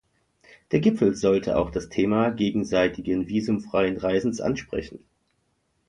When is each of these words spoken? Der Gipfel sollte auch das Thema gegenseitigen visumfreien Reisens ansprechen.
Der 0.71 0.79
Gipfel 0.79 1.15
sollte 1.15 1.55
auch 1.57 1.69
das 1.69 1.87
Thema 1.89 2.31
gegenseitigen 2.31 3.27
visumfreien 3.27 3.97
Reisens 3.97 4.41
ansprechen. 4.41 5.05